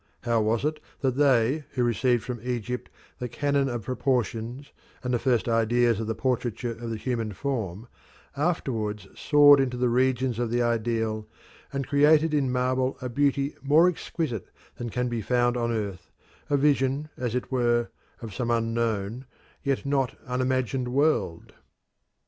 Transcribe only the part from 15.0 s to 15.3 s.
be